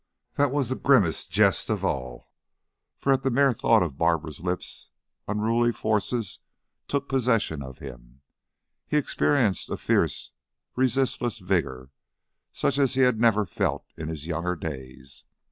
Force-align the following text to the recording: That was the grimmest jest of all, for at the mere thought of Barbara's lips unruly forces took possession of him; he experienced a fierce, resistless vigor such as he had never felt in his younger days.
That 0.33 0.49
was 0.51 0.67
the 0.69 0.75
grimmest 0.75 1.29
jest 1.29 1.69
of 1.69 1.85
all, 1.85 2.27
for 2.97 3.13
at 3.13 3.21
the 3.21 3.29
mere 3.29 3.53
thought 3.53 3.83
of 3.83 3.99
Barbara's 3.99 4.39
lips 4.39 4.89
unruly 5.27 5.71
forces 5.71 6.39
took 6.87 7.07
possession 7.07 7.61
of 7.61 7.77
him; 7.77 8.21
he 8.87 8.97
experienced 8.97 9.69
a 9.69 9.77
fierce, 9.77 10.31
resistless 10.75 11.37
vigor 11.37 11.91
such 12.51 12.79
as 12.79 12.95
he 12.95 13.01
had 13.01 13.19
never 13.19 13.45
felt 13.45 13.85
in 13.95 14.07
his 14.07 14.25
younger 14.25 14.55
days. 14.55 15.25